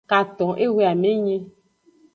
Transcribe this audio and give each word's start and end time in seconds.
Katon 0.09 0.53
ehwe 0.65 0.81
amenyi. 0.93 1.37